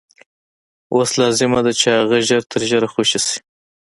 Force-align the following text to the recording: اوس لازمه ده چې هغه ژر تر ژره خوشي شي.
اوس 0.95 1.11
لازمه 1.19 1.59
ده 1.65 1.71
چې 1.79 1.87
هغه 1.99 2.17
ژر 2.27 2.41
تر 2.51 2.61
ژره 2.69 2.87
خوشي 2.93 3.19
شي. 3.27 3.37